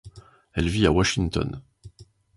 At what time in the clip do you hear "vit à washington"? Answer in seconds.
0.67-1.61